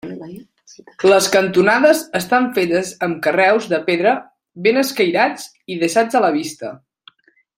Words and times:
Les 1.09 1.25
cantonades 1.35 1.99
estan 2.19 2.47
fetes 2.55 2.89
amb 3.09 3.19
carreus 3.27 3.69
de 3.75 3.81
pedra 3.91 4.15
ben 4.69 4.83
escairats 4.85 5.47
i 5.75 5.81
deixats 5.85 6.21
a 6.21 6.27
la 6.27 6.35
vista. 6.41 6.75